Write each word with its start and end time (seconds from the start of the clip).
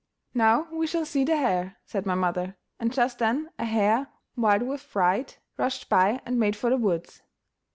"Now 0.33 0.67
we 0.71 0.87
shall 0.87 1.05
see 1.05 1.23
the 1.23 1.37
hare," 1.37 1.77
said 1.85 2.07
my 2.07 2.15
mother; 2.15 2.57
and 2.79 2.91
just 2.91 3.19
then 3.19 3.51
a 3.59 3.65
hare, 3.65 4.07
wild 4.35 4.63
with 4.63 4.81
fright, 4.81 5.37
rushed 5.57 5.89
by 5.89 6.23
and 6.25 6.39
made 6.39 6.55
for 6.55 6.71
the 6.71 6.77
woods. 6.77 7.21